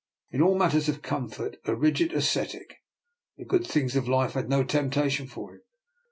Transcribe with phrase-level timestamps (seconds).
[0.31, 2.77] In all matters of comfort a rigid as cetic,
[3.37, 5.61] the good things of life had no temp tation for him.